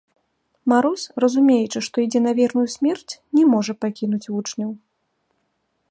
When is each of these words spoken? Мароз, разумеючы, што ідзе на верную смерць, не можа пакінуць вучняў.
Мароз, 0.71 1.01
разумеючы, 1.23 1.79
што 1.87 1.95
ідзе 2.05 2.21
на 2.27 2.31
верную 2.39 2.65
смерць, 2.77 3.13
не 3.41 3.45
можа 3.53 3.73
пакінуць 3.87 4.25
вучняў. 4.33 4.71